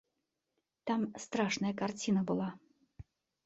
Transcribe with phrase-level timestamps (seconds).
[0.91, 2.51] Там страшная карціна была.